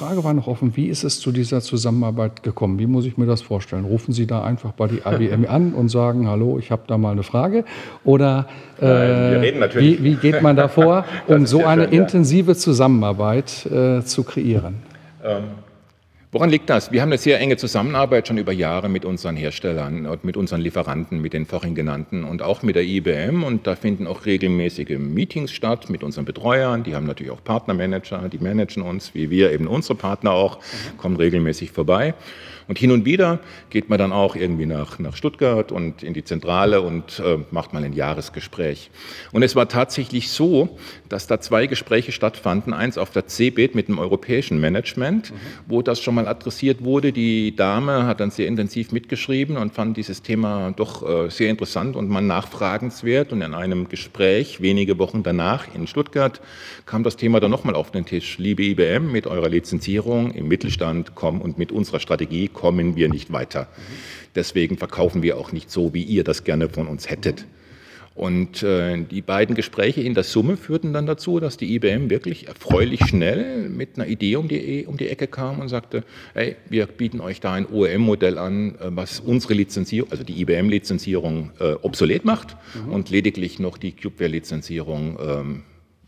Frage 0.00 0.24
war 0.24 0.32
noch 0.32 0.46
offen, 0.46 0.76
wie 0.76 0.86
ist 0.86 1.04
es 1.04 1.20
zu 1.20 1.30
dieser 1.30 1.60
Zusammenarbeit 1.60 2.42
gekommen? 2.42 2.78
Wie 2.78 2.86
muss 2.86 3.04
ich 3.04 3.18
mir 3.18 3.26
das 3.26 3.42
vorstellen? 3.42 3.84
Rufen 3.84 4.14
Sie 4.14 4.26
da 4.26 4.42
einfach 4.42 4.72
bei 4.72 4.86
die 4.86 5.02
IBM 5.04 5.44
an 5.46 5.74
und 5.74 5.90
sagen, 5.90 6.26
hallo, 6.26 6.58
ich 6.58 6.70
habe 6.70 6.84
da 6.86 6.96
mal 6.96 7.12
eine 7.12 7.22
Frage? 7.22 7.64
Oder 8.02 8.48
äh, 8.80 8.86
wie, 9.74 10.02
wie, 10.02 10.14
geht 10.14 10.40
man 10.40 10.56
da 10.56 10.68
vor, 10.68 11.04
um 11.26 11.44
so 11.44 11.66
eine 11.66 11.84
schön, 11.84 11.92
intensive 11.92 12.56
Zusammenarbeit 12.56 13.66
äh, 13.66 14.00
zu 14.02 14.22
kreieren? 14.24 14.76
Ähm, 15.22 15.42
Woran 16.32 16.48
liegt 16.48 16.70
das? 16.70 16.92
Wir 16.92 17.02
haben 17.02 17.08
eine 17.08 17.18
sehr 17.18 17.40
enge 17.40 17.56
Zusammenarbeit 17.56 18.28
schon 18.28 18.38
über 18.38 18.52
Jahre 18.52 18.88
mit 18.88 19.04
unseren 19.04 19.34
Herstellern 19.34 20.06
und 20.06 20.22
mit 20.22 20.36
unseren 20.36 20.60
Lieferanten, 20.60 21.20
mit 21.20 21.32
den 21.32 21.44
vorhin 21.44 21.74
genannten 21.74 22.22
und 22.22 22.40
auch 22.40 22.62
mit 22.62 22.76
der 22.76 22.84
IBM. 22.84 23.42
Und 23.42 23.66
da 23.66 23.74
finden 23.74 24.06
auch 24.06 24.26
regelmäßige 24.26 24.96
Meetings 24.96 25.50
statt 25.50 25.90
mit 25.90 26.04
unseren 26.04 26.26
Betreuern. 26.26 26.84
Die 26.84 26.94
haben 26.94 27.04
natürlich 27.04 27.32
auch 27.32 27.42
Partnermanager, 27.42 28.28
die 28.28 28.38
managen 28.38 28.84
uns, 28.84 29.12
wie 29.12 29.28
wir 29.28 29.50
eben 29.50 29.66
unsere 29.66 29.96
Partner 29.96 30.30
auch, 30.30 30.60
kommen 30.98 31.16
regelmäßig 31.16 31.72
vorbei. 31.72 32.14
Und 32.70 32.78
hin 32.78 32.92
und 32.92 33.04
wieder 33.04 33.40
geht 33.70 33.88
man 33.88 33.98
dann 33.98 34.12
auch 34.12 34.36
irgendwie 34.36 34.64
nach, 34.64 35.00
nach 35.00 35.16
Stuttgart 35.16 35.72
und 35.72 36.04
in 36.04 36.14
die 36.14 36.22
Zentrale 36.22 36.82
und 36.82 37.18
äh, 37.18 37.38
macht 37.50 37.72
mal 37.72 37.82
ein 37.82 37.94
Jahresgespräch. 37.94 38.92
Und 39.32 39.42
es 39.42 39.56
war 39.56 39.68
tatsächlich 39.68 40.30
so, 40.30 40.78
dass 41.08 41.26
da 41.26 41.40
zwei 41.40 41.66
Gespräche 41.66 42.12
stattfanden. 42.12 42.72
Eins 42.72 42.96
auf 42.96 43.10
der 43.10 43.26
CeBIT 43.26 43.74
mit 43.74 43.88
dem 43.88 43.98
europäischen 43.98 44.60
Management, 44.60 45.32
mhm. 45.32 45.36
wo 45.66 45.82
das 45.82 46.00
schon 46.00 46.14
mal 46.14 46.28
adressiert 46.28 46.84
wurde. 46.84 47.10
Die 47.10 47.56
Dame 47.56 48.06
hat 48.06 48.20
dann 48.20 48.30
sehr 48.30 48.46
intensiv 48.46 48.92
mitgeschrieben 48.92 49.56
und 49.56 49.74
fand 49.74 49.96
dieses 49.96 50.22
Thema 50.22 50.72
doch 50.76 51.02
äh, 51.02 51.28
sehr 51.28 51.50
interessant 51.50 51.96
und 51.96 52.08
mal 52.08 52.20
nachfragenswert. 52.20 53.32
Und 53.32 53.42
in 53.42 53.52
einem 53.52 53.88
Gespräch 53.88 54.60
wenige 54.60 54.96
Wochen 55.00 55.24
danach 55.24 55.66
in 55.74 55.88
Stuttgart 55.88 56.40
kam 56.86 57.02
das 57.02 57.16
Thema 57.16 57.40
dann 57.40 57.50
nochmal 57.50 57.74
auf 57.74 57.90
den 57.90 58.06
Tisch. 58.06 58.38
Liebe 58.38 58.62
IBM, 58.62 59.10
mit 59.10 59.26
eurer 59.26 59.48
Lizenzierung 59.48 60.30
im 60.30 60.46
Mittelstand 60.46 61.16
kommen 61.16 61.40
und 61.40 61.58
mit 61.58 61.72
unserer 61.72 61.98
Strategie 61.98 62.46
kommen 62.60 62.94
wir 62.94 63.08
nicht 63.08 63.32
weiter. 63.32 63.68
Deswegen 64.34 64.76
verkaufen 64.76 65.22
wir 65.22 65.38
auch 65.38 65.50
nicht 65.50 65.70
so, 65.70 65.94
wie 65.94 66.02
ihr 66.02 66.24
das 66.24 66.44
gerne 66.44 66.68
von 66.68 66.88
uns 66.88 67.08
hättet. 67.08 67.46
Und 68.14 68.62
äh, 68.62 69.02
die 69.02 69.22
beiden 69.22 69.54
Gespräche 69.54 70.02
in 70.02 70.12
der 70.12 70.24
Summe 70.24 70.58
führten 70.58 70.92
dann 70.92 71.06
dazu, 71.06 71.40
dass 71.40 71.56
die 71.56 71.74
IBM 71.74 72.10
wirklich 72.10 72.48
erfreulich 72.48 73.06
schnell 73.06 73.70
mit 73.70 73.96
einer 73.96 74.08
Idee 74.08 74.36
um 74.36 74.46
die, 74.46 74.84
um 74.86 74.98
die 74.98 75.08
Ecke 75.08 75.26
kam 75.26 75.58
und 75.58 75.68
sagte, 75.68 76.04
hey, 76.34 76.56
wir 76.68 76.86
bieten 76.86 77.22
euch 77.22 77.40
da 77.40 77.54
ein 77.54 77.66
OEM-Modell 77.66 78.36
an, 78.36 78.74
äh, 78.74 78.90
was 78.90 79.20
unsere 79.20 79.54
Lizenzierung, 79.54 80.10
also 80.10 80.22
die 80.22 80.38
IBM-Lizenzierung 80.42 81.52
äh, 81.60 81.72
obsolet 81.80 82.26
macht 82.26 82.58
mhm. 82.74 82.92
und 82.92 83.08
lediglich 83.08 83.58
noch 83.58 83.78
die 83.78 83.92
Cubeware-Lizenzierung 83.92 85.18
ähm, 85.18 85.62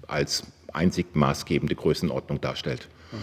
als 0.07 0.43
einzig 0.71 1.07
maßgebende 1.15 1.75
Größenordnung 1.75 2.43
darstellt. 2.43 2.89
Mhm. 3.11 3.17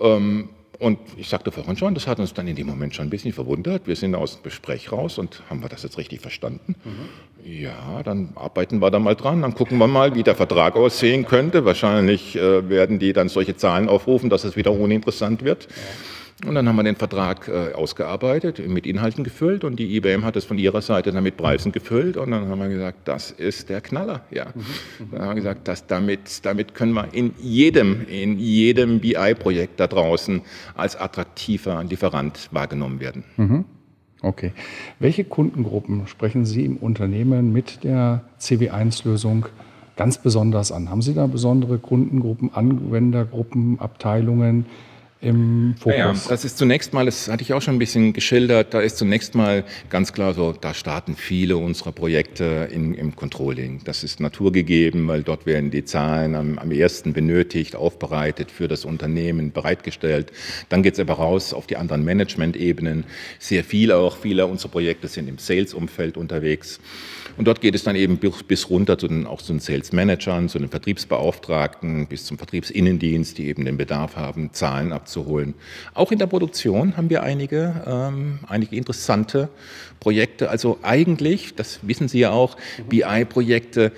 Ähm, 0.00 0.48
und 0.78 0.98
ich 1.16 1.28
sagte 1.28 1.50
vorhin 1.50 1.76
schon, 1.76 1.94
das 1.94 2.06
hat 2.06 2.20
uns 2.20 2.34
dann 2.34 2.46
in 2.46 2.54
dem 2.54 2.66
Moment 2.66 2.94
schon 2.94 3.06
ein 3.06 3.10
bisschen 3.10 3.32
verwundert. 3.32 3.86
Wir 3.86 3.96
sind 3.96 4.14
aus 4.14 4.36
dem 4.36 4.44
Gespräch 4.44 4.92
raus 4.92 5.18
und 5.18 5.42
haben 5.50 5.60
wir 5.60 5.68
das 5.68 5.82
jetzt 5.82 5.98
richtig 5.98 6.20
verstanden? 6.20 6.76
Mhm. 6.84 7.52
Ja, 7.52 8.02
dann 8.04 8.30
arbeiten 8.36 8.78
wir 8.80 8.90
da 8.90 8.98
mal 8.98 9.16
dran, 9.16 9.42
dann 9.42 9.54
gucken 9.54 9.78
wir 9.78 9.88
mal, 9.88 10.14
wie 10.14 10.22
der 10.22 10.36
Vertrag 10.36 10.76
aussehen 10.76 11.26
könnte. 11.26 11.64
Wahrscheinlich 11.64 12.36
äh, 12.36 12.68
werden 12.68 12.98
die 12.98 13.12
dann 13.12 13.28
solche 13.28 13.56
Zahlen 13.56 13.88
aufrufen, 13.88 14.30
dass 14.30 14.44
es 14.44 14.56
wieder 14.56 14.72
uninteressant 14.72 15.44
wird. 15.44 15.64
Ja. 15.64 15.76
Und 16.46 16.54
dann 16.54 16.68
haben 16.68 16.76
wir 16.76 16.84
den 16.84 16.94
Vertrag 16.94 17.48
äh, 17.48 17.72
ausgearbeitet, 17.74 18.66
mit 18.68 18.86
Inhalten 18.86 19.24
gefüllt 19.24 19.64
und 19.64 19.76
die 19.76 19.96
IBM 19.96 20.24
hat 20.24 20.36
es 20.36 20.44
von 20.44 20.56
ihrer 20.56 20.82
Seite 20.82 21.10
dann 21.10 21.24
mit 21.24 21.36
Preisen 21.36 21.72
gefüllt 21.72 22.16
und 22.16 22.30
dann 22.30 22.48
haben 22.48 22.60
wir 22.60 22.68
gesagt, 22.68 23.08
das 23.08 23.32
ist 23.32 23.68
der 23.68 23.80
Knaller. 23.80 24.22
Ja. 24.30 24.46
Mhm. 24.54 24.60
mhm. 24.60 25.10
Dann 25.10 25.20
haben 25.20 25.28
wir 25.30 25.34
gesagt, 25.34 25.66
dass 25.66 25.88
damit, 25.88 26.46
damit 26.46 26.74
können 26.76 26.92
wir 26.92 27.08
in 27.12 27.34
jedem, 27.40 28.06
in 28.06 28.38
jedem 28.38 29.00
BI-Projekt 29.00 29.80
da 29.80 29.88
draußen 29.88 30.42
als 30.76 30.94
attraktiver 30.94 31.82
Lieferant 31.82 32.48
wahrgenommen 32.52 33.00
werden. 33.00 33.24
Mhm. 33.36 33.64
Okay. 34.22 34.52
Welche 35.00 35.24
Kundengruppen 35.24 36.06
sprechen 36.06 36.44
Sie 36.44 36.64
im 36.64 36.76
Unternehmen 36.76 37.52
mit 37.52 37.82
der 37.82 38.22
CW1-Lösung 38.40 39.46
ganz 39.96 40.18
besonders 40.18 40.70
an? 40.70 40.88
Haben 40.88 41.02
Sie 41.02 41.14
da 41.14 41.26
besondere 41.26 41.78
Kundengruppen, 41.78 42.54
Anwendergruppen, 42.54 43.80
Abteilungen? 43.80 44.66
Im 45.20 45.74
Fokus? 45.78 45.96
Ja, 45.98 46.14
das 46.28 46.44
ist 46.44 46.58
zunächst 46.58 46.92
mal, 46.92 47.06
das 47.06 47.28
hatte 47.28 47.42
ich 47.42 47.52
auch 47.52 47.60
schon 47.60 47.74
ein 47.74 47.78
bisschen 47.78 48.12
geschildert, 48.12 48.72
da 48.72 48.80
ist 48.80 48.98
zunächst 48.98 49.34
mal 49.34 49.64
ganz 49.90 50.12
klar 50.12 50.32
so, 50.32 50.52
da 50.52 50.74
starten 50.74 51.16
viele 51.16 51.56
unserer 51.56 51.90
Projekte 51.90 52.68
in, 52.70 52.94
im 52.94 53.16
Controlling. 53.16 53.80
Das 53.84 54.04
ist 54.04 54.20
naturgegeben, 54.20 55.08
weil 55.08 55.24
dort 55.24 55.44
werden 55.44 55.72
die 55.72 55.84
Zahlen 55.84 56.36
am, 56.36 56.58
am 56.58 56.70
ersten 56.70 57.12
benötigt, 57.12 57.74
aufbereitet, 57.74 58.52
für 58.52 58.68
das 58.68 58.84
Unternehmen 58.84 59.50
bereitgestellt. 59.50 60.30
Dann 60.68 60.84
geht 60.84 60.94
es 60.94 61.00
aber 61.00 61.14
raus 61.14 61.52
auf 61.52 61.66
die 61.66 61.76
anderen 61.76 62.04
Management-Ebenen. 62.04 63.04
Sehr 63.40 63.64
viel 63.64 63.90
auch, 63.90 64.16
viele 64.18 64.46
unserer 64.46 64.70
Projekte 64.70 65.08
sind 65.08 65.28
im 65.28 65.38
Sales-Umfeld 65.38 66.16
unterwegs. 66.16 66.78
Und 67.36 67.46
dort 67.46 67.60
geht 67.60 67.74
es 67.76 67.84
dann 67.84 67.94
eben 67.94 68.18
bis, 68.18 68.42
bis 68.42 68.68
runter 68.68 68.98
zu 68.98 69.06
den, 69.06 69.26
auch 69.26 69.42
zu 69.42 69.52
den 69.52 69.60
Sales-Managern, 69.60 70.48
zu 70.48 70.58
den 70.58 70.68
Vertriebsbeauftragten, 70.68 72.06
bis 72.06 72.24
zum 72.24 72.36
Vertriebsinnendienst, 72.36 73.38
die 73.38 73.46
eben 73.46 73.64
den 73.64 73.76
Bedarf 73.76 74.16
haben, 74.16 74.52
Zahlen 74.52 74.92
abzuhalten 74.92 75.07
abzuholen. 75.08 75.54
Auch 75.94 76.12
in 76.12 76.18
der 76.18 76.26
Produktion 76.26 76.96
haben 76.96 77.08
wir 77.08 77.22
einige, 77.22 77.82
ähm, 77.86 78.40
einige 78.46 78.76
interessante 78.76 79.48
Projekte. 80.00 80.50
Also 80.50 80.78
eigentlich, 80.82 81.54
das 81.54 81.80
wissen 81.82 82.08
Sie 82.08 82.20
ja 82.20 82.30
auch, 82.30 82.56
BI-Projekte 82.88 83.92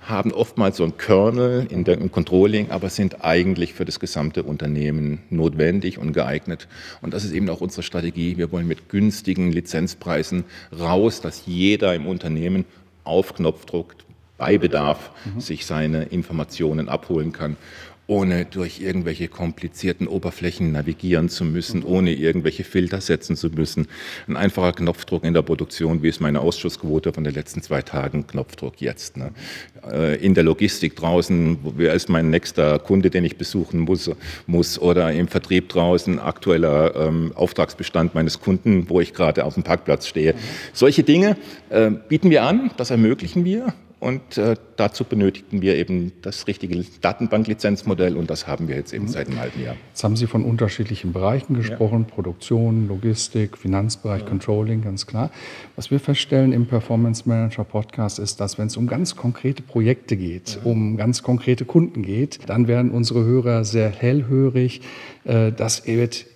haben 0.00 0.32
oftmals 0.32 0.76
so 0.76 0.84
einen 0.84 0.98
Kernel 0.98 1.66
in 1.70 1.84
der, 1.84 1.98
im 1.98 2.12
Controlling, 2.12 2.70
aber 2.70 2.90
sind 2.90 3.24
eigentlich 3.24 3.74
für 3.74 3.84
das 3.84 3.98
gesamte 3.98 4.42
Unternehmen 4.42 5.20
notwendig 5.30 5.98
und 5.98 6.12
geeignet. 6.12 6.68
Und 7.00 7.14
das 7.14 7.24
ist 7.24 7.32
eben 7.32 7.48
auch 7.48 7.60
unsere 7.60 7.82
Strategie. 7.82 8.36
Wir 8.36 8.52
wollen 8.52 8.68
mit 8.68 8.88
günstigen 8.88 9.52
Lizenzpreisen 9.52 10.44
raus, 10.76 11.20
dass 11.20 11.46
jeder 11.46 11.94
im 11.94 12.06
Unternehmen 12.06 12.64
auf 13.04 13.34
Knopfdruck 13.34 13.96
bei 14.38 14.58
Bedarf 14.58 15.10
mhm. 15.24 15.40
sich 15.40 15.64
seine 15.66 16.04
Informationen 16.04 16.88
abholen 16.88 17.32
kann 17.32 17.56
ohne 18.06 18.44
durch 18.44 18.80
irgendwelche 18.80 19.28
komplizierten 19.28 20.06
Oberflächen 20.06 20.72
navigieren 20.72 21.28
zu 21.28 21.44
müssen, 21.44 21.80
mhm. 21.80 21.86
ohne 21.86 22.12
irgendwelche 22.14 22.64
Filter 22.64 23.00
setzen 23.00 23.36
zu 23.36 23.48
müssen. 23.50 23.88
Ein 24.28 24.36
einfacher 24.36 24.72
Knopfdruck 24.72 25.24
in 25.24 25.34
der 25.34 25.42
Produktion, 25.42 26.02
wie 26.02 26.08
ist 26.08 26.20
meine 26.20 26.40
Ausschussquote 26.40 27.12
von 27.12 27.24
den 27.24 27.34
letzten 27.34 27.62
zwei 27.62 27.82
Tagen, 27.82 28.26
Knopfdruck 28.26 28.80
jetzt. 28.80 29.16
Ne? 29.16 29.32
Äh, 29.90 30.16
in 30.24 30.34
der 30.34 30.44
Logistik 30.44 30.94
draußen, 30.96 31.58
wer 31.76 31.94
ist 31.94 32.08
mein 32.08 32.30
nächster 32.30 32.78
Kunde, 32.78 33.10
den 33.10 33.24
ich 33.24 33.36
besuchen 33.36 33.80
muss, 33.80 34.10
muss 34.46 34.78
oder 34.78 35.12
im 35.12 35.26
Vertrieb 35.28 35.68
draußen, 35.68 36.20
aktueller 36.20 36.94
ähm, 36.94 37.32
Auftragsbestand 37.34 38.14
meines 38.14 38.40
Kunden, 38.40 38.88
wo 38.88 39.00
ich 39.00 39.14
gerade 39.14 39.44
auf 39.44 39.54
dem 39.54 39.64
Parkplatz 39.64 40.06
stehe. 40.06 40.34
Mhm. 40.34 40.38
Solche 40.72 41.02
Dinge 41.02 41.36
äh, 41.70 41.90
bieten 41.90 42.30
wir 42.30 42.44
an, 42.44 42.70
das 42.76 42.90
ermöglichen 42.90 43.44
wir 43.44 43.74
und 43.98 44.36
äh, 44.36 44.56
dazu 44.76 45.04
benötigten 45.04 45.62
wir 45.62 45.74
eben 45.76 46.12
das 46.20 46.46
richtige 46.46 46.84
Datenbanklizenzmodell 47.00 48.16
und 48.16 48.28
das 48.28 48.46
haben 48.46 48.68
wir 48.68 48.76
jetzt 48.76 48.92
eben 48.92 49.04
mhm. 49.04 49.08
seit 49.08 49.28
einem 49.28 49.40
halben 49.40 49.62
Jahr. 49.62 49.74
Jetzt 49.88 50.04
haben 50.04 50.16
Sie 50.16 50.26
von 50.26 50.44
unterschiedlichen 50.44 51.14
Bereichen 51.14 51.54
gesprochen, 51.54 52.04
ja. 52.06 52.14
Produktion, 52.14 52.88
Logistik, 52.88 53.56
Finanzbereich, 53.56 54.20
ja. 54.20 54.28
Controlling, 54.28 54.82
ganz 54.82 55.06
klar. 55.06 55.30
Was 55.76 55.90
wir 55.90 55.98
feststellen 55.98 56.52
im 56.52 56.66
Performance 56.66 57.26
Manager 57.26 57.64
Podcast 57.64 58.18
ist, 58.18 58.38
dass 58.38 58.58
wenn 58.58 58.66
es 58.66 58.76
um 58.76 58.86
ganz 58.86 59.16
konkrete 59.16 59.62
Projekte 59.62 60.18
geht, 60.18 60.56
ja. 60.56 60.70
um 60.70 60.98
ganz 60.98 61.22
konkrete 61.22 61.64
Kunden 61.64 62.02
geht, 62.02 62.40
dann 62.46 62.68
werden 62.68 62.90
unsere 62.90 63.24
Hörer 63.24 63.64
sehr 63.64 63.88
hellhörig. 63.88 64.82
Äh, 65.24 65.52
das 65.52 65.86
wird 65.86 66.26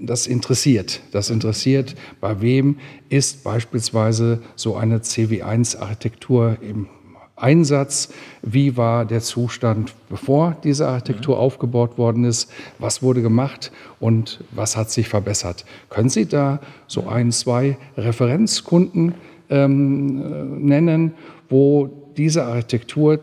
das 0.00 0.26
interessiert. 0.26 1.00
Das 1.12 1.30
interessiert, 1.30 1.96
bei 2.20 2.40
wem 2.40 2.78
ist 3.08 3.44
beispielsweise 3.44 4.42
so 4.54 4.76
eine 4.76 4.98
CW1-Architektur 4.98 6.56
im 6.62 6.88
Einsatz, 7.36 8.08
wie 8.42 8.78
war 8.78 9.04
der 9.04 9.20
Zustand, 9.20 9.94
bevor 10.08 10.56
diese 10.64 10.88
Architektur 10.88 11.36
mhm. 11.36 11.42
aufgebaut 11.42 11.98
worden 11.98 12.24
ist, 12.24 12.50
was 12.78 13.02
wurde 13.02 13.20
gemacht 13.20 13.72
und 14.00 14.42
was 14.52 14.76
hat 14.76 14.90
sich 14.90 15.08
verbessert. 15.08 15.66
Können 15.90 16.08
Sie 16.08 16.26
da 16.26 16.60
so 16.86 17.06
ein, 17.08 17.30
zwei 17.32 17.76
Referenzkunden 17.96 19.14
ähm, 19.50 20.64
nennen, 20.64 21.12
wo 21.50 21.90
diese 22.16 22.44
Architektur 22.44 23.20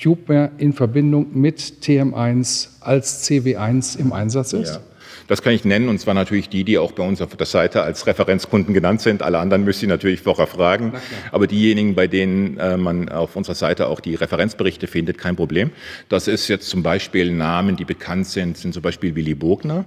CubeWare 0.00 0.52
in 0.58 0.72
Verbindung 0.72 1.26
mit 1.34 1.60
TM1 1.82 2.68
als 2.80 3.28
CW1 3.28 3.98
im 3.98 4.12
Einsatz 4.12 4.54
ist? 4.54 4.76
Ja. 4.76 4.80
Das 5.26 5.42
kann 5.42 5.52
ich 5.52 5.64
nennen, 5.64 5.88
und 5.88 5.98
zwar 5.98 6.14
natürlich 6.14 6.48
die, 6.48 6.64
die 6.64 6.78
auch 6.78 6.92
bei 6.92 7.02
uns 7.02 7.20
auf 7.20 7.36
der 7.36 7.46
Seite 7.46 7.82
als 7.82 8.06
Referenzkunden 8.06 8.74
genannt 8.74 9.00
sind. 9.00 9.22
Alle 9.22 9.38
anderen 9.38 9.64
müsste 9.64 9.86
ich 9.86 9.90
natürlich 9.90 10.20
vorher 10.20 10.46
fragen. 10.46 10.92
Aber 11.32 11.46
diejenigen, 11.46 11.94
bei 11.94 12.06
denen 12.06 12.58
äh, 12.58 12.76
man 12.76 13.08
auf 13.08 13.36
unserer 13.36 13.54
Seite 13.54 13.88
auch 13.88 14.00
die 14.00 14.14
Referenzberichte 14.14 14.86
findet, 14.86 15.18
kein 15.18 15.36
Problem. 15.36 15.70
Das 16.08 16.28
ist 16.28 16.48
jetzt 16.48 16.68
zum 16.68 16.82
Beispiel 16.82 17.30
Namen, 17.32 17.76
die 17.76 17.84
bekannt 17.84 18.26
sind, 18.26 18.56
sind 18.56 18.72
zum 18.72 18.82
Beispiel 18.82 19.14
Willy 19.14 19.34
Bogner. 19.34 19.84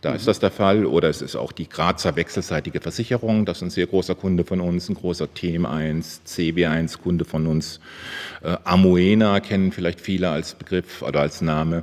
Da 0.00 0.14
ist 0.14 0.28
das 0.28 0.38
der 0.38 0.52
Fall. 0.52 0.86
Oder 0.86 1.08
es 1.08 1.22
ist 1.22 1.34
auch 1.34 1.50
die 1.50 1.68
Grazer 1.68 2.14
wechselseitige 2.14 2.80
Versicherung. 2.80 3.44
Das 3.44 3.58
ist 3.58 3.62
ein 3.62 3.70
sehr 3.70 3.86
großer 3.86 4.14
Kunde 4.14 4.44
von 4.44 4.60
uns, 4.60 4.88
ein 4.88 4.94
großer 4.94 5.26
TM1, 5.26 6.20
CB1 6.26 6.98
Kunde 7.00 7.24
von 7.24 7.46
uns. 7.46 7.80
Äh, 8.42 8.56
Amoena 8.64 9.40
kennen 9.40 9.72
vielleicht 9.72 10.00
viele 10.00 10.30
als 10.30 10.54
Begriff 10.54 11.02
oder 11.02 11.20
als 11.20 11.40
Name. 11.40 11.82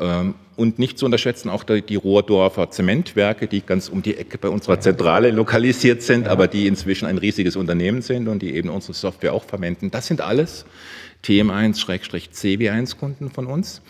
Ähm, 0.00 0.34
und 0.56 0.78
nicht 0.78 0.98
zu 0.98 1.06
unterschätzen 1.06 1.48
auch 1.48 1.64
die 1.64 1.96
Rohrdorfer 1.96 2.70
Zementwerke, 2.70 3.46
die 3.46 3.62
ganz 3.62 3.88
um 3.88 4.02
die 4.02 4.18
Ecke 4.18 4.36
bei 4.36 4.50
unserer 4.50 4.78
Zentrale 4.78 5.30
lokalisiert 5.30 6.02
sind, 6.02 6.28
aber 6.28 6.48
die 6.48 6.66
inzwischen 6.66 7.06
ein 7.06 7.16
riesiges 7.16 7.56
Unternehmen 7.56 8.02
sind 8.02 8.28
und 8.28 8.42
die 8.42 8.54
eben 8.54 8.68
unsere 8.68 8.92
Software 8.92 9.32
auch 9.32 9.44
verwenden. 9.44 9.90
Das 9.90 10.06
sind 10.06 10.20
alles 10.20 10.66
TM1-CW1-Kunden 11.24 13.30
von 13.30 13.46
uns. 13.46 13.80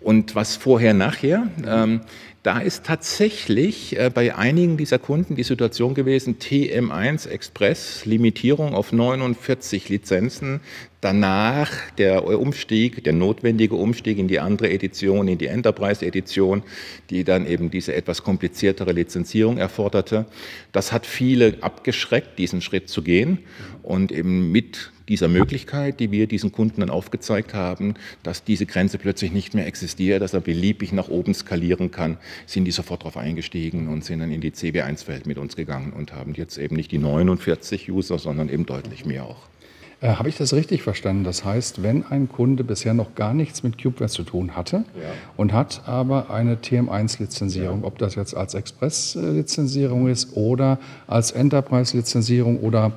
Und 0.00 0.36
was 0.36 0.56
vorher, 0.56 0.94
nachher, 0.94 1.48
ähm, 1.66 2.02
da 2.44 2.58
ist 2.58 2.84
tatsächlich 2.84 3.98
äh, 3.98 4.10
bei 4.12 4.36
einigen 4.36 4.76
dieser 4.76 4.98
Kunden 4.98 5.34
die 5.34 5.44
Situation 5.44 5.94
gewesen, 5.94 6.38
TM1 6.38 7.26
Express, 7.26 8.04
Limitierung 8.04 8.74
auf 8.74 8.92
49 8.92 9.88
Lizenzen, 9.88 10.60
danach 11.04 11.70
der 11.98 12.26
Umstieg, 12.26 13.04
der 13.04 13.12
notwendige 13.12 13.74
Umstieg 13.74 14.18
in 14.18 14.26
die 14.26 14.40
andere 14.40 14.70
Edition, 14.70 15.28
in 15.28 15.36
die 15.36 15.48
Enterprise-Edition, 15.48 16.62
die 17.10 17.24
dann 17.24 17.46
eben 17.46 17.70
diese 17.70 17.94
etwas 17.94 18.22
kompliziertere 18.22 18.92
Lizenzierung 18.92 19.58
erforderte. 19.58 20.24
Das 20.72 20.92
hat 20.92 21.04
viele 21.04 21.58
abgeschreckt, 21.60 22.38
diesen 22.38 22.62
Schritt 22.62 22.88
zu 22.88 23.02
gehen 23.02 23.40
und 23.82 24.12
eben 24.12 24.50
mit 24.50 24.92
dieser 25.08 25.28
Möglichkeit, 25.28 26.00
die 26.00 26.10
wir 26.10 26.26
diesen 26.26 26.52
Kunden 26.52 26.80
dann 26.80 26.88
aufgezeigt 26.88 27.52
haben, 27.52 27.96
dass 28.22 28.42
diese 28.42 28.64
Grenze 28.64 28.96
plötzlich 28.96 29.32
nicht 29.32 29.52
mehr 29.52 29.66
existiert, 29.66 30.22
dass 30.22 30.32
er 30.32 30.40
beliebig 30.40 30.92
nach 30.92 31.08
oben 31.08 31.34
skalieren 31.34 31.90
kann, 31.90 32.16
sind 32.46 32.64
die 32.64 32.70
sofort 32.70 33.02
darauf 33.02 33.18
eingestiegen 33.18 33.88
und 33.88 34.02
sind 34.06 34.20
dann 34.20 34.32
in 34.32 34.40
die 34.40 34.52
CB1-Welt 34.52 35.26
mit 35.26 35.36
uns 35.36 35.54
gegangen 35.54 35.92
und 35.92 36.14
haben 36.14 36.32
jetzt 36.32 36.56
eben 36.56 36.76
nicht 36.76 36.90
die 36.92 36.98
49 36.98 37.90
User, 37.92 38.18
sondern 38.18 38.48
eben 38.48 38.64
deutlich 38.64 39.04
mehr 39.04 39.26
auch. 39.26 39.53
Äh, 40.00 40.08
Habe 40.08 40.28
ich 40.28 40.36
das 40.36 40.52
richtig 40.52 40.82
verstanden? 40.82 41.24
Das 41.24 41.44
heißt, 41.44 41.82
wenn 41.82 42.04
ein 42.04 42.28
Kunde 42.28 42.64
bisher 42.64 42.94
noch 42.94 43.14
gar 43.14 43.34
nichts 43.34 43.62
mit 43.62 43.82
CubeWare 43.82 44.08
zu 44.08 44.22
tun 44.22 44.56
hatte 44.56 44.84
ja. 44.94 45.08
und 45.36 45.52
hat 45.52 45.82
aber 45.86 46.30
eine 46.30 46.56
TM1-Lizenzierung, 46.56 47.80
ja. 47.80 47.86
ob 47.86 47.98
das 47.98 48.14
jetzt 48.14 48.36
als 48.36 48.54
Express-Lizenzierung 48.54 50.08
ist 50.08 50.36
oder 50.36 50.78
als 51.06 51.32
Enterprise-Lizenzierung 51.32 52.60
oder 52.60 52.92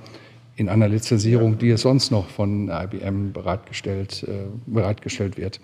in 0.57 0.69
einer 0.69 0.89
Lizenzierung, 0.89 1.59
die 1.59 1.69
es 1.69 1.81
sonst 1.81 2.11
noch 2.11 2.27
von 2.29 2.69
IBM 2.69 3.31
bereitgestellt, 3.31 4.23
äh, 4.23 4.47
bereitgestellt 4.65 5.37
wird. 5.37 5.59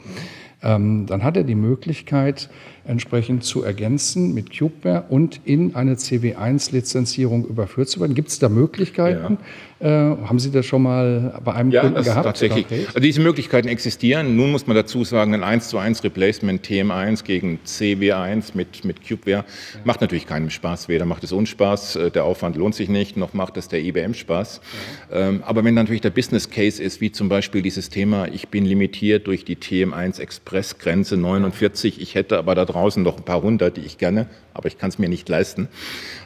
Ähm, 0.63 1.05
dann 1.05 1.23
hat 1.23 1.37
er 1.37 1.43
die 1.43 1.55
Möglichkeit, 1.55 2.49
entsprechend 2.85 3.45
zu 3.45 3.63
ergänzen 3.63 4.33
mit 4.33 4.57
CubeWare 4.57 5.05
und 5.09 5.39
in 5.45 5.75
eine 5.75 5.95
CW1-Lizenzierung 5.95 7.45
überführt 7.45 7.87
zu 7.87 8.01
werden. 8.01 8.13
Gibt 8.13 8.27
es 8.27 8.39
da 8.39 8.49
Möglichkeiten? 8.49 9.37
Ja. 9.79 10.13
Äh, 10.13 10.17
haben 10.27 10.39
Sie 10.39 10.51
das 10.51 10.65
schon 10.65 10.83
mal 10.83 11.41
bei 11.43 11.53
einem 11.53 11.71
ja, 11.71 11.81
Kunden 11.81 11.95
das 11.95 12.05
gehabt? 12.05 12.25
Tatsächlich. 12.25 12.65
Also 12.87 12.99
diese 12.99 13.21
Möglichkeiten 13.21 13.69
existieren. 13.69 14.35
Nun 14.35 14.51
muss 14.51 14.67
man 14.67 14.75
dazu 14.75 15.03
sagen, 15.05 15.33
ein 15.33 15.43
1 15.43 15.69
zu 15.69 15.77
1 15.77 16.03
Replacement 16.03 16.65
TM1 16.65 17.23
gegen 17.23 17.59
CW1 17.65 18.51
mit, 18.53 18.83
mit 18.83 19.07
CubeWare 19.07 19.31
ja. 19.37 19.45
macht 19.85 20.01
natürlich 20.01 20.27
keinen 20.27 20.49
Spaß. 20.49 20.89
Weder 20.89 21.05
macht 21.05 21.23
es 21.23 21.31
uns 21.31 21.49
Spaß, 21.49 21.95
äh, 21.95 22.11
der 22.11 22.25
Aufwand 22.25 22.57
lohnt 22.57 22.75
sich 22.75 22.89
nicht, 22.89 23.15
noch 23.15 23.33
macht 23.33 23.55
es 23.55 23.69
der 23.69 23.81
IBM 23.81 24.13
Spaß. 24.13 24.59
Ähm, 25.11 25.41
aber 25.45 25.63
wenn 25.63 25.73
natürlich 25.73 26.01
der 26.01 26.09
Business 26.09 26.49
Case 26.49 26.83
ist, 26.83 26.99
wie 26.99 27.11
zum 27.11 27.29
Beispiel 27.29 27.61
dieses 27.61 27.89
Thema, 27.89 28.27
ich 28.27 28.49
bin 28.49 28.65
limitiert 28.65 29.27
durch 29.27 29.45
die 29.45 29.55
TM1 29.55 30.19
Express-Grenze 30.53 31.17
49, 31.17 31.99
ich 31.99 32.13
hätte 32.13 32.37
aber 32.37 32.53
da 32.53 32.65
draußen 32.65 33.01
noch 33.01 33.17
ein 33.17 33.23
paar 33.23 33.41
hundert, 33.41 33.77
die 33.77 33.81
ich 33.81 33.97
gerne, 33.97 34.27
aber 34.53 34.67
ich 34.67 34.77
kann 34.77 34.89
es 34.89 34.99
mir 34.99 35.09
nicht 35.09 35.27
leisten. 35.27 35.67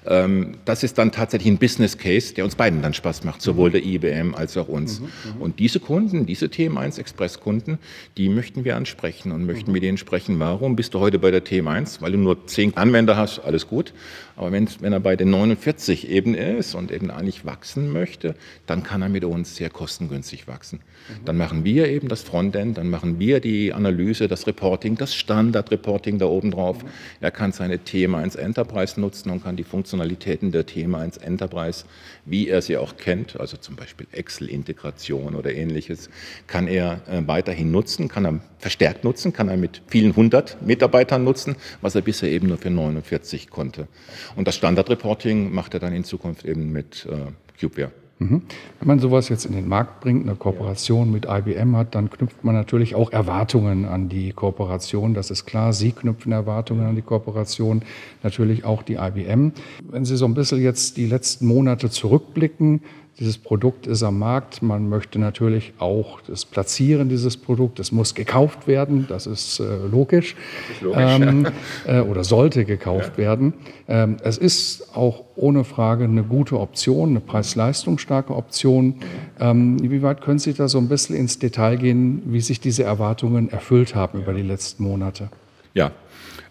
Ähm, 0.06 0.58
das 0.66 0.84
ist 0.84 0.98
dann 0.98 1.14
tatsächlich 1.14 1.52
ein 1.52 1.58
Business 1.58 1.98
Case, 1.98 2.34
der 2.34 2.44
uns 2.44 2.56
beiden 2.56 2.82
dann 2.82 2.94
Spaß 2.94 3.24
macht, 3.24 3.42
sowohl 3.42 3.72
der 3.72 3.86
IBM 3.86 4.36
als 4.36 4.58
auch 4.58 4.68
uns. 4.68 5.00
Mhm, 5.00 5.06
mhm, 5.06 5.42
und 5.42 5.60
diese 5.60 5.80
Kunden, 5.80 6.26
diese 6.26 6.48
TM1 6.48 7.00
Express 7.00 7.40
Kunden, 7.40 7.80
die 8.18 8.28
möchten 8.28 8.66
wir 8.66 8.76
ansprechen 8.76 9.32
und 9.32 9.46
möchten 9.46 9.72
mhm. 9.72 9.74
mit 9.74 9.84
denen 9.84 9.98
sprechen, 9.98 10.40
warum 10.40 10.76
bist 10.76 10.94
du 10.94 11.00
heute 11.00 11.20
bei 11.20 11.32
der 11.32 11.46
TM1? 11.46 12.02
Weil 12.02 12.12
du 12.12 12.18
nur 12.18 12.48
zehn 12.48 12.76
Anwender 12.76 13.16
hast, 13.16 13.40
alles 13.40 13.68
gut. 13.68 13.94
Aber 14.36 14.52
wenn, 14.52 14.68
wenn 14.82 14.94
er 14.94 15.00
bei 15.00 15.16
den 15.16 15.32
49 15.32 16.10
eben 16.10 16.36
ist 16.36 16.76
und 16.76 16.92
eben 16.92 17.10
eigentlich 17.10 17.46
wachsen 17.46 17.92
möchte, 17.92 18.36
dann 18.68 18.84
kann 18.84 19.02
er 19.02 19.10
mit 19.10 19.24
uns 19.24 19.56
sehr 19.56 19.70
kostengünstig 19.70 20.48
wachsen. 20.48 20.80
Mhm. 20.80 21.26
Dann 21.26 21.38
machen 21.38 21.64
wir 21.64 21.88
eben 21.90 22.08
das 22.08 22.22
Frontend, 22.22 22.78
dann 22.78 22.90
machen 22.90 23.20
wir 23.20 23.40
die 23.40 23.74
Analyse, 23.74 24.17
das 24.26 24.48
Reporting, 24.48 24.96
das 24.96 25.14
Standard-Reporting 25.14 26.18
da 26.18 26.26
oben 26.26 26.52
drauf. 26.52 26.78
Er 27.22 27.30
kann 27.30 27.52
seine 27.52 27.78
TM1 27.78 28.38
Enterprise 28.38 29.00
nutzen 29.00 29.30
und 29.30 29.44
kann 29.44 29.56
die 29.56 29.64
Funktionalitäten 29.64 30.52
der 30.52 30.66
TM1 30.66 31.22
Enterprise, 31.22 31.86
wie 32.26 32.48
er 32.48 32.62
sie 32.62 32.78
auch 32.78 32.98
kennt, 32.98 33.40
also 33.40 33.58
zum 33.58 33.76
Beispiel 33.76 34.08
Excel-Integration 34.12 35.36
oder 35.36 35.54
ähnliches, 35.54 36.10
kann 36.48 36.68
er 36.68 37.02
äh, 37.08 37.22
weiterhin 37.28 37.70
nutzen, 37.70 38.08
kann 38.08 38.26
er 38.26 38.40
verstärkt 38.60 39.04
nutzen, 39.04 39.34
kann 39.34 39.50
er 39.50 39.58
mit 39.58 39.82
vielen 39.88 40.16
hundert 40.16 40.62
Mitarbeitern 40.62 41.24
nutzen, 41.24 41.56
was 41.82 41.96
er 41.96 42.02
bisher 42.02 42.30
eben 42.30 42.48
nur 42.48 42.58
für 42.58 42.72
49 42.72 43.50
konnte. 43.50 43.88
Und 44.36 44.48
das 44.48 44.56
Standardreporting 44.56 45.54
macht 45.54 45.74
er 45.74 45.80
dann 45.80 45.94
in 45.94 46.04
Zukunft 46.04 46.46
eben 46.46 46.72
mit 46.72 47.06
äh, 47.06 47.32
CubeWare. 47.60 47.92
Mhm. 48.20 48.42
Wenn 48.80 48.88
man 48.88 49.00
sowas 49.00 49.30
jetzt 49.30 49.46
in 49.46 49.54
den 49.54 49.68
Markt 49.68 50.02
bringt, 50.02 50.28
eine 50.28 50.36
Kooperation 50.36 51.12
mit 51.12 51.26
IBM 51.26 51.76
hat, 51.76 51.94
dann 51.94 52.10
knüpft 52.10 52.44
man 52.44 52.56
natürlich 52.56 52.96
auch 52.96 53.12
Erwartungen 53.12 53.86
an 53.86 54.10
die 54.10 54.32
Kooperation. 54.32 55.14
Das 55.14 55.30
ist 55.30 55.46
klar. 55.46 55.72
Sie 55.74 55.92
knüpfen 55.92 56.32
Erwartungen 56.32 56.88
an 56.88 56.96
die 56.96 57.04
Kooperation, 57.04 57.84
natürlich 58.24 58.66
auch 58.66 58.82
die 58.82 58.96
IBM. 58.96 59.52
Wenn 59.84 60.06
Sie 60.06 60.18
so 60.18 60.26
ein 60.26 60.34
bisschen 60.34 60.62
jetzt 60.62 60.98
die 60.98 61.06
letzten 61.06 61.46
Monate 61.46 61.92
zurückblicken, 61.92 62.82
dieses 63.20 63.38
Produkt 63.40 63.88
ist 63.88 64.04
am 64.04 64.20
Markt. 64.20 64.62
Man 64.62 64.90
möchte 64.90 65.18
natürlich 65.18 65.74
auch 65.80 66.22
das 66.22 66.46
Platzieren 66.46 67.10
dieses 67.10 67.36
Produktes. 67.36 67.88
Es 67.88 67.92
muss 67.92 68.14
gekauft 68.14 68.68
werden. 68.68 69.08
Das 69.10 69.26
ist 69.26 69.60
äh, 69.60 69.64
logisch. 69.92 70.36
Ist 70.72 70.82
logisch 70.82 71.02
ähm, 71.02 71.48
äh, 71.88 72.02
oder 72.02 72.24
sollte 72.24 72.64
gekauft 72.64 73.14
ja. 73.14 73.18
werden. 73.18 73.54
Ähm, 73.88 74.18
es 74.24 74.38
ist 74.38 74.96
auch 74.96 75.24
ohne 75.36 75.64
Frage 75.64 76.04
eine 76.04 76.24
gute 76.24 76.60
Option, 76.60 77.10
eine 77.10 77.20
preis-leistungsstarke 77.20 78.36
Option. 78.36 78.96
Ähm, 79.40 79.78
inwieweit 79.82 80.22
können 80.22 80.40
Sie 80.40 80.54
da 80.54 80.68
so 80.68 80.78
ein 80.78 80.88
bisschen 80.88 81.16
ins 81.16 81.40
Detail 81.40 81.78
gehen, 81.78 82.22
wie 82.26 82.42
sich 82.42 82.60
diese 82.60 82.84
Erwartungen 82.84 83.50
erfüllt 83.50 83.96
haben 83.96 84.20
ja. 84.20 84.24
über 84.26 84.34
die 84.34 84.44
letzten 84.44 84.84
Monate? 84.84 85.30
Ja, 85.74 85.92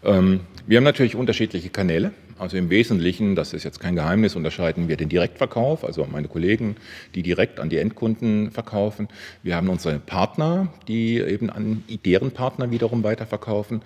ähm, 0.02 0.40
wir 0.66 0.78
haben 0.78 0.84
natürlich 0.84 1.14
unterschiedliche 1.14 1.68
Kanäle. 1.68 2.10
Also 2.38 2.58
im 2.58 2.68
Wesentlichen, 2.68 3.34
das 3.34 3.54
ist 3.54 3.64
jetzt 3.64 3.80
kein 3.80 3.94
Geheimnis, 3.94 4.36
unterscheiden 4.36 4.88
wir 4.88 4.98
den 4.98 5.08
Direktverkauf, 5.08 5.84
also 5.84 6.06
meine 6.10 6.28
Kollegen, 6.28 6.76
die 7.14 7.22
direkt 7.22 7.58
an 7.60 7.70
die 7.70 7.78
Endkunden 7.78 8.50
verkaufen. 8.50 9.08
Wir 9.42 9.56
haben 9.56 9.70
unsere 9.70 9.98
Partner, 9.98 10.68
die 10.86 11.18
eben 11.18 11.48
an 11.48 11.82
deren 12.04 12.32
Partner 12.32 12.70
wiederum 12.70 13.02
weiterverkaufen. 13.04 13.80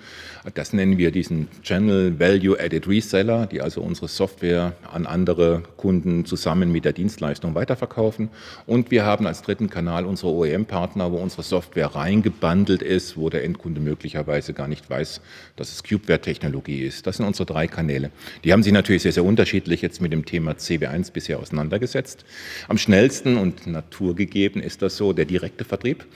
Das 0.54 0.72
nennen 0.72 0.98
wir 0.98 1.12
diesen 1.12 1.46
Channel 1.62 2.18
Value 2.18 2.58
Added 2.58 2.88
Reseller, 2.88 3.46
die 3.46 3.60
also 3.60 3.82
unsere 3.82 4.08
Software 4.08 4.72
an 4.92 5.06
andere 5.06 5.62
Kunden 5.76 6.24
zusammen 6.24 6.72
mit 6.72 6.84
der 6.84 6.92
Dienstleistung 6.92 7.54
weiterverkaufen. 7.54 8.30
Und 8.66 8.90
wir 8.90 9.04
haben 9.04 9.28
als 9.28 9.42
dritten 9.42 9.70
Kanal 9.70 10.04
unsere 10.04 10.32
OEM-Partner, 10.32 11.12
wo 11.12 11.18
unsere 11.18 11.44
Software 11.44 11.94
reingebundelt 11.94 12.82
ist, 12.82 13.16
wo 13.16 13.30
der 13.30 13.44
Endkunde 13.44 13.80
möglicherweise 13.80 14.54
gar 14.54 14.66
nicht 14.66 14.90
weiß, 14.90 15.20
dass 15.54 15.70
es 15.72 15.84
CubeWare-Technologie 15.84 16.80
ist. 16.80 17.06
Das 17.06 17.18
sind 17.18 17.26
unsere 17.26 17.46
drei 17.46 17.68
Kanäle. 17.68 18.10
Die 18.44 18.52
haben 18.52 18.62
sich 18.62 18.72
natürlich 18.72 19.02
sehr, 19.02 19.12
sehr 19.12 19.24
unterschiedlich 19.24 19.82
jetzt 19.82 20.00
mit 20.00 20.12
dem 20.12 20.24
Thema 20.24 20.52
CW1 20.52 21.12
bisher 21.12 21.38
auseinandergesetzt. 21.38 22.24
Am 22.68 22.78
schnellsten 22.78 23.36
und 23.36 23.66
naturgegeben 23.66 24.62
ist 24.62 24.82
das 24.82 24.96
so 24.96 25.12
der 25.12 25.24
direkte 25.24 25.64
Vertrieb, 25.64 26.06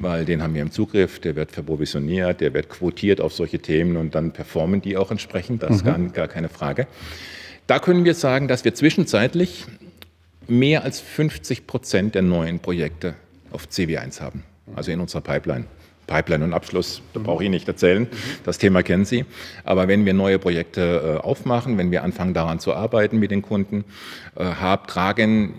weil 0.00 0.24
den 0.24 0.42
haben 0.42 0.54
wir 0.54 0.62
im 0.62 0.70
Zugriff, 0.70 1.18
der 1.18 1.36
wird 1.36 1.50
verprovisioniert, 1.52 2.40
der 2.40 2.54
wird 2.54 2.68
quotiert 2.68 3.20
auf 3.20 3.32
solche 3.32 3.58
Themen 3.58 3.96
und 3.96 4.14
dann 4.14 4.32
performen 4.32 4.82
die 4.82 4.96
auch 4.96 5.10
entsprechend, 5.10 5.62
das 5.62 5.76
ist 5.76 5.84
mhm. 5.84 5.88
gar, 5.88 5.98
gar 6.10 6.28
keine 6.28 6.48
Frage. 6.48 6.86
Da 7.66 7.78
können 7.78 8.04
wir 8.04 8.14
sagen, 8.14 8.46
dass 8.46 8.64
wir 8.64 8.74
zwischenzeitlich 8.74 9.64
mehr 10.46 10.84
als 10.84 11.00
50 11.00 11.66
Prozent 11.66 12.14
der 12.14 12.22
neuen 12.22 12.58
Projekte 12.60 13.14
auf 13.50 13.66
CW1 13.66 14.20
haben, 14.20 14.44
also 14.76 14.90
in 14.90 15.00
unserer 15.00 15.22
Pipeline. 15.22 15.64
Pipeline 16.06 16.44
und 16.44 16.52
Abschluss, 16.52 17.02
da 17.12 17.20
brauche 17.20 17.44
ich 17.44 17.50
nicht 17.50 17.68
erzählen. 17.68 18.06
Das 18.44 18.58
Thema 18.58 18.82
kennen 18.82 19.04
Sie. 19.04 19.24
Aber 19.64 19.88
wenn 19.88 20.04
wir 20.04 20.14
neue 20.14 20.38
Projekte 20.38 21.18
äh, 21.20 21.24
aufmachen, 21.24 21.78
wenn 21.78 21.90
wir 21.90 22.02
anfangen 22.02 22.34
daran 22.34 22.60
zu 22.60 22.74
arbeiten 22.74 23.18
mit 23.18 23.30
den 23.30 23.42
Kunden, 23.42 23.84
äh, 24.36 24.76
tragen 24.86 25.54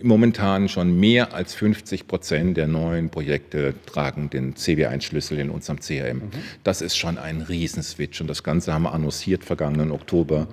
Momentan 0.00 0.68
schon 0.68 0.98
mehr 0.98 1.34
als 1.34 1.54
50 1.54 2.06
Prozent 2.06 2.56
der 2.56 2.68
neuen 2.68 3.10
Projekte 3.10 3.74
tragen 3.86 4.30
den 4.30 4.54
CW1-Schlüssel 4.54 5.38
in 5.40 5.50
unserem 5.50 5.80
CRM. 5.80 6.18
Mhm. 6.18 6.30
Das 6.62 6.82
ist 6.82 6.96
schon 6.96 7.18
ein 7.18 7.42
Riesenswitch 7.42 8.20
und 8.20 8.28
das 8.28 8.44
Ganze 8.44 8.72
haben 8.72 8.84
wir 8.84 8.92
annonciert 8.92 9.44
vergangenen 9.44 9.90
Oktober. 9.90 10.46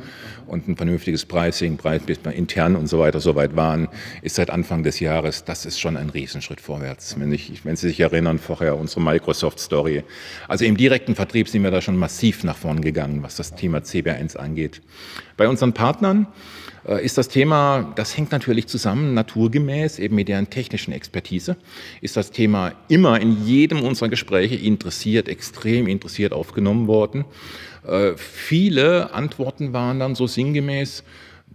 Und 0.47 0.67
ein 0.67 0.75
vernünftiges 0.75 1.25
Pricing, 1.25 1.77
Preis, 1.77 2.01
bis 2.03 2.19
wir 2.23 2.33
intern 2.33 2.75
und 2.75 2.87
so 2.87 2.99
weiter 2.99 3.19
so 3.19 3.35
weit 3.35 3.55
waren, 3.55 3.87
ist 4.23 4.35
seit 4.35 4.49
Anfang 4.49 4.83
des 4.83 4.99
Jahres, 4.99 5.43
das 5.43 5.65
ist 5.65 5.79
schon 5.79 5.95
ein 5.95 6.09
Riesenschritt 6.09 6.61
vorwärts. 6.61 7.15
Wenn, 7.19 7.31
ich, 7.31 7.65
wenn 7.65 7.75
Sie 7.75 7.89
sich 7.89 7.99
erinnern, 7.99 8.39
vorher 8.39 8.77
unsere 8.77 9.01
Microsoft-Story. 9.01 10.03
Also 10.47 10.65
im 10.65 10.75
direkten 10.75 11.13
Vertrieb 11.13 11.49
sind 11.49 11.63
wir 11.63 11.71
da 11.71 11.81
schon 11.81 11.97
massiv 11.97 12.43
nach 12.43 12.57
vorn 12.57 12.81
gegangen, 12.81 13.21
was 13.21 13.35
das 13.35 13.53
Thema 13.55 13.79
CW1 13.79 14.37
angeht. 14.37 14.81
Bei 15.37 15.47
unseren 15.47 15.73
Partnern, 15.73 16.27
ist 17.03 17.17
das 17.17 17.27
Thema, 17.29 17.93
das 17.95 18.15
hängt 18.15 18.31
natürlich 18.31 18.67
zusammen, 18.67 19.13
naturgemäß, 19.13 19.99
eben 19.99 20.15
mit 20.15 20.27
deren 20.27 20.49
technischen 20.49 20.91
Expertise, 20.91 21.57
ist 22.01 22.15
das 22.15 22.31
Thema 22.31 22.73
immer 22.87 23.19
in 23.19 23.45
jedem 23.45 23.81
unserer 23.81 24.09
Gespräche 24.09 24.55
interessiert, 24.55 25.27
extrem 25.27 25.87
interessiert 25.87 26.31
aufgenommen 26.31 26.87
worden. 26.87 27.25
Äh, 27.87 28.13
viele 28.17 29.13
Antworten 29.13 29.73
waren 29.73 29.99
dann 29.99 30.15
so 30.15 30.27
sinngemäß, 30.27 31.03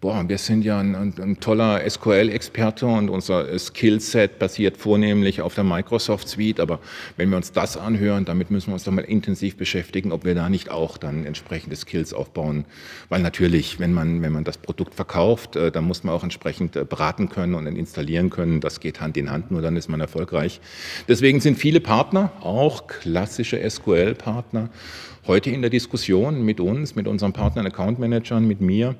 boah, 0.01 0.27
wir 0.27 0.39
sind 0.39 0.65
ja 0.65 0.81
ein, 0.81 0.95
ein, 0.95 1.15
ein 1.21 1.41
toller 1.41 1.89
SQL-Experte 1.89 2.87
und 2.87 3.11
unser 3.11 3.59
Skillset 3.59 4.39
basiert 4.39 4.79
vornehmlich 4.79 5.43
auf 5.43 5.55
der 5.55 5.65
Microsoft 5.65 6.27
Suite. 6.27 6.59
Aber 6.59 6.81
wenn 7.19 7.29
wir 7.29 7.37
uns 7.37 7.53
das 7.53 7.77
anhören, 7.77 8.25
damit 8.25 8.51
müssen 8.51 8.69
wir 8.69 8.75
uns 8.75 8.85
doch 8.85 8.93
mal 8.93 9.03
intensiv 9.03 9.57
beschäftigen, 9.57 10.11
ob 10.13 10.25
wir 10.25 10.35
da 10.35 10.49
nicht 10.49 10.71
auch 10.71 10.97
dann 10.97 11.27
entsprechende 11.27 11.77
Skills 11.77 12.15
aufbauen. 12.15 12.65
Weil 13.11 13.21
natürlich, 13.21 13.79
wenn 13.79 13.93
man, 13.93 14.23
wenn 14.23 14.33
man 14.33 14.45
das 14.45 14.57
Produkt 14.57 14.95
verkauft, 14.95 15.57
äh, 15.57 15.71
dann 15.71 15.85
muss 15.85 16.03
man 16.03 16.15
auch 16.15 16.23
entsprechend 16.23 16.77
äh, 16.77 16.85
beraten 16.85 17.29
können 17.29 17.55
und 17.55 17.67
installieren 17.67 18.31
können. 18.31 18.61
Das 18.61 18.81
geht 18.81 19.03
Hand 19.03 19.19
in 19.19 19.31
Hand, 19.31 19.51
nur 19.51 19.61
dann 19.61 19.77
ist 19.77 19.89
man 19.89 20.01
erfolgreich. 20.01 20.61
Deswegen 21.09 21.41
sind 21.41 21.59
viele 21.59 21.81
Partner, 21.81 22.33
auch 22.41 22.87
klassische 22.87 23.61
SQL-Partner, 23.69 24.71
heute 25.27 25.51
in 25.51 25.61
der 25.61 25.71
Diskussion 25.71 26.45
mit 26.45 26.61
uns, 26.61 26.95
mit 26.95 27.07
unseren 27.07 27.33
Partnern, 27.33 27.67
Account 27.67 27.99
Managern, 27.99 28.47
mit 28.47 28.61
mir, 28.61 28.95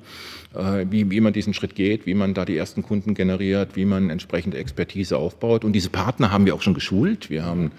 äh, 0.55 0.85
wie, 0.89 1.09
wie 1.09 1.21
man 1.21 1.33
diesen 1.33 1.53
Schritt 1.53 1.75
geht, 1.75 2.05
wie 2.05 2.13
man 2.13 2.33
da 2.33 2.45
die 2.45 2.57
ersten 2.57 2.83
Kunden 2.83 3.13
generiert, 3.13 3.75
wie 3.75 3.85
man 3.85 4.09
entsprechende 4.09 4.57
Expertise 4.57 5.17
aufbaut. 5.17 5.65
Und 5.65 5.73
diese 5.73 5.89
Partner 5.89 6.31
haben 6.31 6.45
wir 6.45 6.55
auch 6.55 6.61
schon 6.61 6.73
geschult. 6.73 7.29
Wir 7.29 7.45
haben 7.45 7.71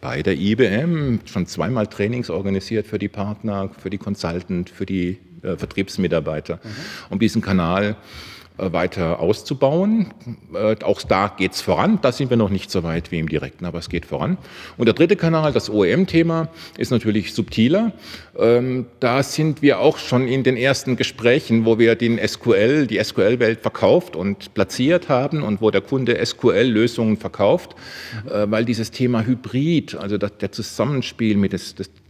bei 0.00 0.22
der 0.22 0.36
IBM 0.36 1.20
schon 1.24 1.46
zweimal 1.46 1.86
Trainings 1.86 2.30
organisiert 2.30 2.86
für 2.86 2.98
die 2.98 3.08
Partner, 3.08 3.70
für 3.78 3.90
die 3.90 3.98
Consultant, 3.98 4.70
für 4.70 4.86
die 4.86 5.18
äh, 5.42 5.56
Vertriebsmitarbeiter, 5.56 6.56
mhm. 6.56 6.68
um 7.10 7.18
diesen 7.18 7.42
Kanal 7.42 7.90
äh, 7.90 7.94
weiter 8.58 9.20
auszubauen. 9.20 10.12
Äh, 10.54 10.76
auch 10.82 11.02
da 11.02 11.32
geht 11.36 11.52
es 11.52 11.60
voran. 11.60 11.98
Da 12.02 12.12
sind 12.12 12.30
wir 12.30 12.36
noch 12.36 12.50
nicht 12.50 12.70
so 12.70 12.82
weit 12.82 13.10
wie 13.10 13.18
im 13.18 13.28
Direkten, 13.28 13.64
aber 13.64 13.78
es 13.78 13.88
geht 13.88 14.06
voran. 14.06 14.38
Und 14.76 14.86
der 14.86 14.94
dritte 14.94 15.16
Kanal, 15.16 15.52
das 15.52 15.70
OEM-Thema, 15.70 16.48
ist 16.78 16.90
natürlich 16.90 17.34
subtiler. 17.34 17.92
Ähm, 18.38 18.86
da 19.00 19.22
sind 19.22 19.62
wir 19.62 19.80
auch 19.80 19.98
schon 19.98 20.28
in 20.28 20.42
den 20.42 20.56
ersten 20.56 20.96
Gesprächen, 20.96 21.64
wo 21.64 21.78
wir 21.78 21.94
den 21.94 22.18
SQL, 22.18 22.86
die 22.86 23.02
SQL-Welt 23.02 23.60
verkauft 23.60 24.16
und 24.16 24.54
platziert 24.54 25.08
haben 25.08 25.42
und 25.42 25.60
wo 25.60 25.70
der 25.70 25.80
Kunde 25.80 26.24
SQL-Lösungen 26.24 27.16
verkauft, 27.16 27.74
äh, 28.30 28.46
weil 28.48 28.64
dieses 28.64 28.90
Thema 28.90 29.24
Hybrid, 29.24 29.94
also 29.96 30.18
der 30.18 30.52
Zusammenspiel 30.52 31.36
mit 31.36 31.52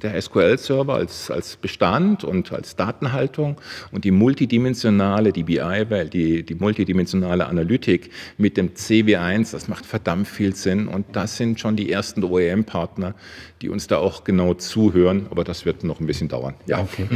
der 0.02 0.22
SQL-Server 0.22 0.94
als, 0.94 1.30
als 1.30 1.56
Bestand 1.56 2.24
und 2.24 2.52
als 2.52 2.76
Datenhaltung 2.76 3.56
und 3.92 4.04
die 4.04 4.10
multidimensionale, 4.10 5.32
die 5.32 5.42
BI-Welt, 5.42 6.14
die 6.42 6.54
multidimensionale 6.54 7.46
Analytik 7.46 8.10
mit 8.38 8.56
dem 8.56 8.70
CW1, 8.70 9.52
das 9.52 9.68
macht 9.68 9.86
verdammt 9.86 10.28
viel 10.28 10.54
Sinn. 10.54 10.88
Und 10.88 11.06
das 11.12 11.36
sind 11.36 11.60
schon 11.60 11.76
die 11.76 11.90
ersten 11.90 12.24
OEM-Partner, 12.24 13.14
die 13.62 13.68
uns 13.68 13.86
da 13.86 13.98
auch 13.98 14.24
genau 14.24 14.54
zuhören. 14.54 15.26
Aber 15.30 15.44
das 15.44 15.64
wird 15.64 15.84
noch 15.84 16.00
ein 16.00 16.06
bisschen 16.06 16.28
dauern. 16.28 16.54
Ja. 16.66 16.80
Okay. 16.80 17.06